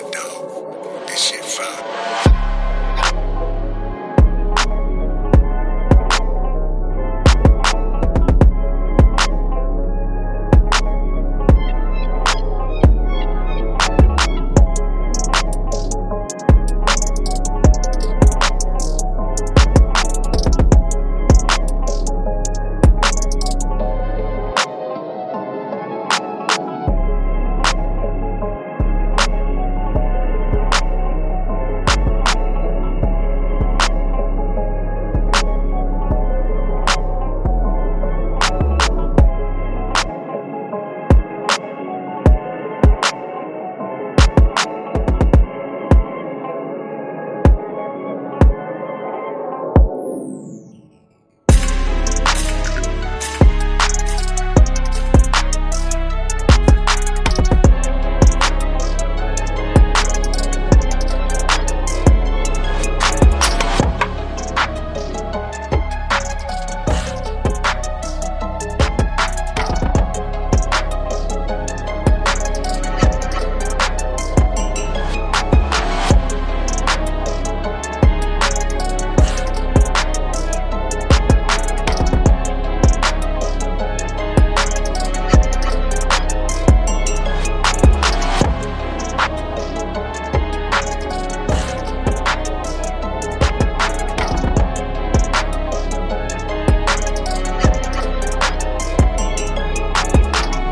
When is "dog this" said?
0.12-1.20